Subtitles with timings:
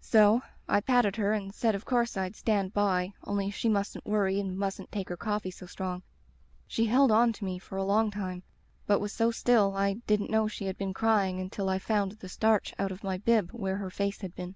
[0.00, 4.40] "So I patted her and said of course I'd 'stand by,' only she mustn't worry
[4.40, 6.02] and mustn't take her coffee so strong.
[6.66, 8.42] She held on to me for a long time,
[8.86, 12.28] but was so still I didn't know she had been crying until I found the
[12.30, 14.54] starch out of my bib where her face had been.